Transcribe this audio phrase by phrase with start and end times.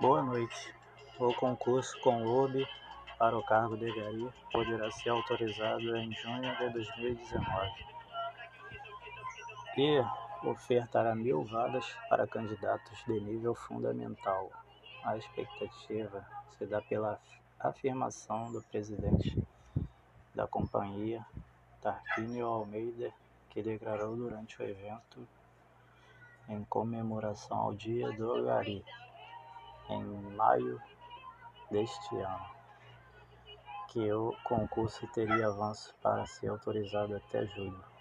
[0.00, 0.72] Boa noite.
[1.18, 2.64] O concurso com OB
[3.18, 7.72] para o cargo de gari poderá ser autorizado em junho de 2019
[9.76, 10.00] e
[10.46, 14.52] ofertará mil vagas para candidatos de nível fundamental.
[15.02, 16.24] A expectativa
[16.56, 17.20] se dá pela
[17.58, 19.36] afirmação do presidente
[20.32, 21.26] da companhia,
[21.82, 23.12] Tarquínio Almeida,
[23.50, 25.26] que declarou durante o evento
[26.48, 28.84] em comemoração ao Dia do Gari
[29.88, 30.04] em
[30.36, 30.80] maio
[31.70, 32.46] deste ano,
[33.88, 37.97] que o concurso teria avanço para ser autorizado até julho.